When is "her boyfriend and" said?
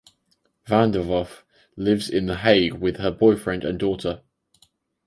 2.97-3.77